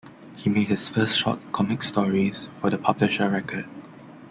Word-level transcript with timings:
He 0.35 0.49
made 0.49 0.67
his 0.69 0.89
first 0.89 1.15
short 1.15 1.51
comic 1.51 1.83
stories 1.83 2.49
for 2.59 2.71
the 2.71 2.79
"Publisher 2.79 3.29
Record". 3.29 3.69